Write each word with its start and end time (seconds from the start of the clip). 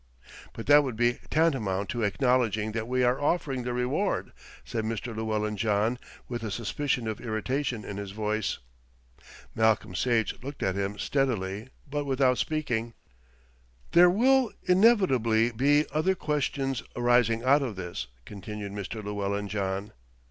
"But 0.53 0.65
that 0.65 0.83
would 0.83 0.95
be 0.95 1.19
tantamount 1.29 1.89
to 1.89 2.01
acknowledging 2.01 2.71
that 2.71 2.87
we 2.87 3.03
are 3.03 3.21
offering 3.21 3.61
the 3.61 3.71
reward," 3.71 4.31
said 4.65 4.83
Mr. 4.83 5.15
Llewellyn 5.15 5.57
John 5.57 5.99
with 6.27 6.41
a 6.41 6.49
suspicion 6.49 7.07
of 7.07 7.21
irritation 7.21 7.85
in 7.85 7.97
his 7.97 8.09
voice. 8.09 8.57
Malcolm 9.53 9.93
Sage 9.93 10.33
looked 10.41 10.63
at 10.63 10.73
him 10.73 10.97
steadily, 10.97 11.69
but 11.87 12.05
without 12.05 12.39
speaking. 12.39 12.95
"There 13.91 14.09
will 14.09 14.51
inevitably 14.63 15.51
be 15.51 15.85
other 15.91 16.15
questions 16.15 16.81
arising 16.95 17.43
out 17.43 17.61
of 17.61 17.75
this," 17.75 18.07
continued 18.25 18.71
Mr. 18.71 19.03
Llewellyn 19.03 19.49
John. 19.49 19.93